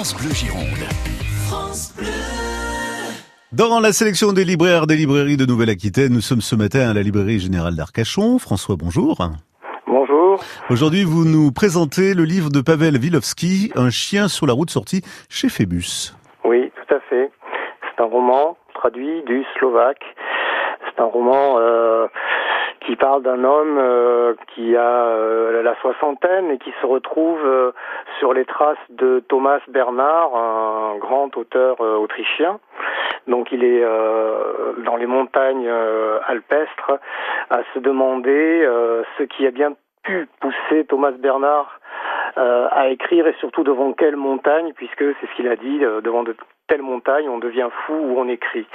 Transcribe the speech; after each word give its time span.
France 0.00 0.16
Bleu 0.16 0.32
Gironde. 0.32 0.88
France 1.46 1.94
Bleu. 1.94 2.06
Dans 3.52 3.80
la 3.80 3.92
sélection 3.92 4.32
des 4.32 4.46
libraires 4.46 4.86
des 4.86 4.96
librairies 4.96 5.36
de 5.36 5.44
Nouvelle-Aquitaine, 5.44 6.14
nous 6.14 6.22
sommes 6.22 6.40
ce 6.40 6.56
matin 6.56 6.88
à 6.88 6.94
la 6.94 7.02
librairie 7.02 7.38
générale 7.38 7.76
d'Arcachon. 7.76 8.38
François, 8.38 8.76
bonjour. 8.78 9.18
Bonjour. 9.86 10.40
Aujourd'hui, 10.70 11.04
vous 11.04 11.26
nous 11.26 11.52
présentez 11.52 12.14
le 12.14 12.24
livre 12.24 12.48
de 12.48 12.62
Pavel 12.62 12.96
Wilowski, 12.96 13.72
Un 13.76 13.90
chien 13.90 14.28
sur 14.28 14.46
la 14.46 14.54
route 14.54 14.70
sorti 14.70 15.02
chez 15.28 15.50
Phébus. 15.50 16.16
Oui, 16.44 16.72
tout 16.76 16.94
à 16.94 17.00
fait. 17.10 17.30
C'est 17.82 18.02
un 18.02 18.06
roman 18.06 18.56
traduit 18.72 19.22
du 19.24 19.44
slovaque. 19.58 20.02
C'est 20.80 21.02
un 21.02 21.08
roman 21.08 21.58
euh, 21.58 22.06
qui 22.80 22.96
parle 22.96 23.22
d'un 23.22 23.44
homme 23.44 23.78
euh, 23.78 24.34
qui 24.54 24.76
a 24.76 25.04
euh, 25.04 25.62
la 25.62 25.76
soixantaine 25.76 26.50
et 26.50 26.58
qui 26.58 26.72
se 26.80 26.86
retrouve 26.86 27.40
euh, 27.44 27.72
sur 28.18 28.32
les 28.32 28.44
traces 28.44 28.78
de 28.88 29.20
Thomas 29.28 29.60
Bernard, 29.68 30.34
un 30.34 30.96
grand 30.98 31.36
auteur 31.36 31.80
autrichien. 31.80 32.58
Donc 33.26 33.52
il 33.52 33.62
est 33.64 33.84
dans 34.84 34.96
les 34.96 35.06
montagnes 35.06 35.70
alpestres 36.26 36.92
à 37.50 37.60
se 37.74 37.78
demander 37.78 38.66
ce 39.18 39.22
qui 39.24 39.46
a 39.46 39.50
bien 39.50 39.74
pu 40.02 40.26
pousser 40.40 40.84
Thomas 40.86 41.12
Bernard 41.12 41.78
à 42.36 42.88
écrire 42.88 43.26
et 43.26 43.34
surtout 43.34 43.62
devant 43.62 43.92
quelle 43.92 44.16
montagne, 44.16 44.72
puisque 44.74 45.04
c'est 45.20 45.26
ce 45.26 45.36
qu'il 45.36 45.48
a 45.48 45.56
dit, 45.56 45.78
devant 46.02 46.22
de 46.22 46.34
telles 46.66 46.82
montagnes, 46.82 47.28
on 47.28 47.38
devient 47.38 47.68
fou 47.86 47.94
ou 47.94 48.18
on 48.18 48.28
écrit. 48.28 48.66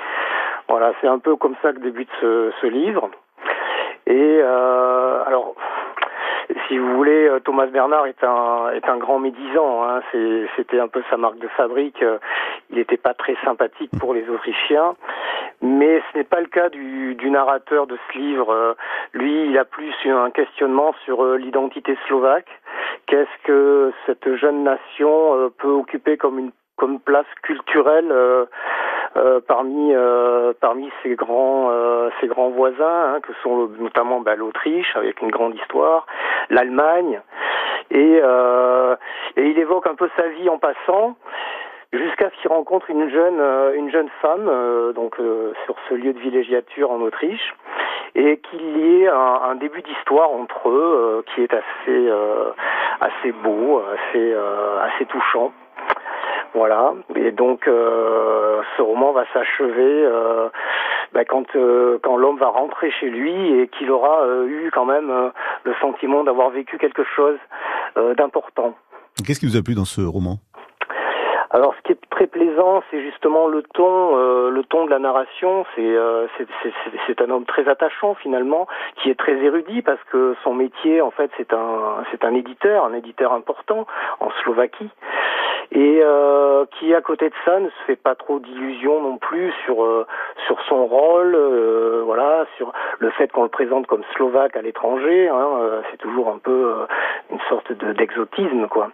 Voilà, 0.70 0.94
c'est 1.02 1.08
un 1.08 1.20
peu 1.20 1.36
comme 1.36 1.56
ça 1.62 1.74
que 1.74 1.80
débute 1.80 2.10
ce, 2.22 2.52
ce 2.62 2.68
livre. 2.68 3.10
Et 4.08 4.40
euh, 4.42 5.24
alors, 5.26 5.56
si 6.68 6.78
vous 6.78 6.96
voulez, 6.96 7.28
euh, 7.28 7.40
Thomas 7.40 7.66
Bernard 7.68 8.08
est 8.08 8.24
un 8.24 8.70
est 8.72 8.88
un 8.88 8.98
grand 8.98 9.20
médisant. 9.20 9.84
Hein. 9.84 10.02
C'était 10.56 10.80
un 10.80 10.88
peu 10.88 11.02
sa 11.10 11.18
marque 11.18 11.40
de 11.40 11.48
fabrique. 11.50 12.04
Il 12.70 12.78
n'était 12.78 12.98
pas 12.98 13.14
très 13.14 13.36
sympathique 13.44 13.92
pour 14.00 14.14
les 14.14 14.28
Autrichiens, 14.30 14.96
mais 15.62 16.02
ce 16.12 16.18
n'est 16.18 16.24
pas 16.24 16.40
le 16.40 16.48
cas 16.48 16.70
du, 16.70 17.16
du 17.16 17.30
narrateur 17.30 17.88
de 17.88 17.98
ce 18.08 18.18
livre. 18.18 18.76
Lui, 19.14 19.46
il 19.46 19.58
a 19.58 19.66
plus 19.66 19.94
un 20.06 20.30
questionnement 20.32 20.94
sur 21.06 21.24
euh, 21.24 21.38
l'identité 21.38 21.98
slovaque. 22.08 22.50
Qu'est-ce 23.08 23.44
que 23.44 23.94
cette 24.06 24.36
jeune 24.36 24.64
nation 24.64 25.36
euh, 25.36 25.50
peut 25.58 25.70
occuper 25.72 26.18
comme 26.18 26.40
une 26.40 26.52
comme 26.78 27.00
place 27.00 27.26
culturelle 27.42 28.12
euh, 29.36 29.42
euh, 29.96 30.54
parmi 30.60 30.86
euh, 30.88 30.90
ses 31.04 31.16
grands 31.16 31.72
ses 32.22 32.28
grands 32.28 32.50
voisins 32.50 33.16
hein, 33.16 33.20
que 33.22 33.34
sont 33.44 33.70
notamment 33.80 34.22
bah, 34.22 34.36
l'Autriche 34.36 34.96
avec 34.96 35.22
une 35.22 35.32
grande 35.32 35.56
histoire, 35.56 36.06
l'Allemagne. 36.50 37.22
Et 37.92 38.22
il 39.38 39.60
évoque 39.60 39.88
un 39.88 39.96
peu 39.96 40.10
sa 40.18 40.28
vie 40.30 40.50
en 40.50 40.58
passant 40.58 41.16
jusqu'à 41.94 42.30
ce 42.30 42.42
qu'il 42.42 42.50
rencontre 42.50 42.90
une 42.90 43.10
jeune 43.10 43.42
une 43.76 43.92
jeune 43.92 44.10
femme 44.22 44.50
donc 44.96 45.18
sur 45.66 45.76
ce 45.88 45.94
lieu 45.94 46.14
de 46.14 46.20
villégiature 46.20 46.92
en 46.92 47.00
Autriche 47.02 47.54
et 48.16 48.38
qu'il 48.38 48.78
y 48.78 49.04
ait 49.04 49.08
un, 49.08 49.56
début 49.56 49.82
d'histoire 49.82 50.32
entre 50.32 50.70
eux 50.70 51.24
qui 51.28 51.42
est 51.44 51.54
assez 51.54 53.32
beau 53.44 53.84
assez 54.12 55.06
touchant 55.06 55.52
voilà. 56.56 56.94
Et 57.16 57.32
donc 57.32 57.68
euh, 57.68 58.62
ce 58.76 58.82
roman 58.82 59.12
va 59.12 59.26
s'achever 59.34 60.06
euh, 60.06 60.50
bah, 61.14 61.26
quand 61.26 61.56
euh, 61.56 62.00
quand 62.02 62.18
l'homme 62.18 62.38
va 62.38 62.48
rentrer 62.48 62.90
chez 62.92 63.10
lui 63.10 63.60
et 63.60 63.68
qu'il 63.68 63.92
aura 63.92 64.26
eu 64.48 64.72
quand 64.74 64.86
même 64.86 65.32
le 65.64 65.74
sentiment 65.82 66.24
d'avoir 66.24 66.50
vécu 66.50 66.78
quelque 66.78 67.04
chose 67.04 67.38
d'important. 68.18 68.74
Qu'est-ce 69.26 69.40
qui 69.40 69.46
vous 69.46 69.58
a 69.58 69.62
plu 69.62 69.76
dans 69.76 69.86
ce 69.86 70.02
roman? 70.02 70.38
Alors, 71.56 71.74
ce 71.78 71.82
qui 71.84 71.94
est 71.94 72.10
très 72.10 72.28
plaisant, 72.28 72.84
c'est 72.92 73.02
justement 73.02 73.48
le 73.48 73.64
ton, 73.64 74.18
euh, 74.18 74.50
le 74.50 74.62
ton 74.66 74.84
de 74.84 74.90
la 74.90 75.00
narration. 75.00 75.66
Euh, 75.78 76.28
c'est 76.38 76.48
c'est 77.08 77.22
un 77.22 77.30
homme 77.30 77.46
très 77.46 77.70
attachant 77.70 78.14
finalement, 78.16 78.68
qui 78.98 79.10
est 79.10 79.16
très 79.16 79.38
érudit 79.38 79.82
parce 79.82 80.04
que 80.12 80.36
son 80.44 80.54
métier, 80.54 81.00
en 81.00 81.12
fait, 81.12 81.32
c'est 81.38 81.54
un 81.54 82.04
c'est 82.12 82.26
un 82.26 82.34
éditeur, 82.34 82.84
un 82.84 82.94
éditeur 82.94 83.32
important 83.32 83.88
en 84.20 84.32
Slovaquie, 84.44 84.90
et 85.72 86.00
euh, 86.02 86.35
qui 86.80 86.94
à 86.94 87.02
côté 87.02 87.30
de 87.30 87.36
ça 87.46 87.60
ne 87.60 87.70
se 87.70 87.84
fait 87.88 87.96
pas 87.96 88.16
trop 88.16 88.40
d'illusions 88.40 89.02
non 89.02 89.18
plus 89.18 89.52
sur 89.66 90.06
sur 90.46 90.62
son 90.68 90.86
rôle, 90.86 91.36
voilà, 92.04 92.46
sur 92.58 92.72
le 93.00 93.10
fait 93.12 93.32
qu'on 93.32 93.44
le 93.44 93.50
présente 93.50 93.88
comme 93.88 94.04
slovaque 94.16 94.56
à 94.56 94.62
l'étranger. 94.62 95.30
Hein, 95.30 95.82
c'est 95.90 95.98
toujours 95.98 96.30
un 96.30 96.38
peu 96.38 96.74
une 97.32 97.40
sorte 97.50 97.72
d'exotisme, 97.72 98.68
quoi. 98.68 98.90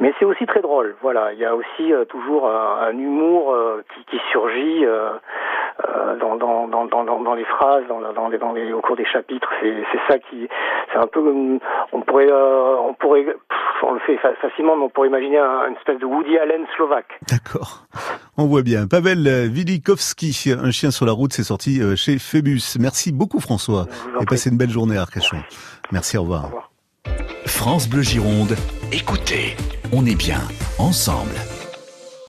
Mais 0.00 0.12
c'est 0.18 0.24
aussi 0.24 0.46
très 0.46 0.60
drôle. 0.60 0.96
Voilà, 1.02 1.32
il 1.32 1.38
y 1.38 1.44
a 1.44 1.54
aussi 1.54 1.92
euh, 1.92 2.04
toujours 2.04 2.48
un, 2.48 2.90
humour 2.92 3.52
euh, 3.52 3.82
qui, 4.10 4.18
surgit 4.30 4.84
euh, 4.84 4.94
euh 4.94 5.18
dans, 6.20 6.36
dans, 6.36 6.86
dans, 6.86 7.22
dans, 7.22 7.34
les 7.34 7.44
phrases, 7.44 7.84
dans, 7.88 8.00
dans, 8.12 8.28
les, 8.28 8.38
dans 8.38 8.52
les, 8.52 8.72
au 8.72 8.80
cours 8.80 8.96
des 8.96 9.04
chapitres. 9.04 9.48
C'est 9.60 10.00
ça 10.08 10.18
qui, 10.18 10.48
c'est 10.92 10.98
un 10.98 11.06
peu, 11.06 11.20
on 11.92 12.00
pourrait, 12.02 12.30
on 12.32 12.94
pourrait, 12.94 13.26
on 13.82 13.92
le 13.92 14.00
fait 14.00 14.18
facilement, 14.40 14.76
mais 14.76 14.84
on 14.84 14.88
pourrait 14.88 15.08
imaginer 15.08 15.38
un, 15.38 15.68
une 15.68 15.76
espèce 15.76 15.98
de 15.98 16.06
Woody 16.06 16.38
Allen 16.38 16.64
slovaque. 16.76 17.18
D'accord. 17.28 17.86
On 18.36 18.46
voit 18.46 18.62
bien. 18.62 18.86
Pavel 18.86 19.50
Wilikowski, 19.52 20.54
Un 20.62 20.70
chien 20.70 20.90
sur 20.90 21.06
la 21.06 21.12
route, 21.12 21.32
c'est 21.32 21.44
sorti 21.44 21.80
chez 21.96 22.18
Phébus. 22.18 22.76
Merci 22.78 23.12
beaucoup 23.12 23.40
François. 23.40 23.86
Et 24.20 24.24
passez 24.24 24.50
une 24.50 24.58
belle 24.58 24.70
journée 24.70 24.96
à 24.96 25.02
Arcachon. 25.02 25.38
Merci, 25.92 26.16
au 26.18 26.22
revoir. 26.22 26.70
France 27.46 27.88
Bleu 27.88 28.02
Gironde, 28.02 28.56
écoutez, 28.92 29.56
on 29.92 30.06
est 30.06 30.16
bien 30.16 30.40
ensemble. 30.78 31.34